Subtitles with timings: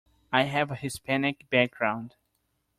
[0.33, 2.15] I have a Hispanic background